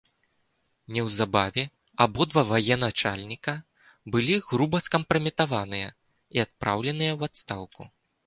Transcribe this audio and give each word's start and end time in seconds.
Неўзабаве 0.93 1.63
абодва 2.05 2.41
ваеначальніка 2.51 3.53
былі 4.15 4.35
груба 4.47 4.77
скампраметаваныя 4.87 5.89
і 6.39 6.45
адпраўленыя 6.45 7.11
ў 7.19 7.31
адстаўку. 7.31 7.81